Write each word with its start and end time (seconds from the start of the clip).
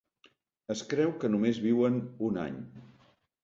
Es 0.75 0.81
creu 0.93 1.11
que 1.25 1.31
només 1.35 1.61
viuen 1.67 2.03
un 2.31 2.43
any. 2.49 2.61